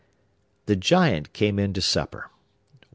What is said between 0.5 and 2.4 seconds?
The Giant came in to supper.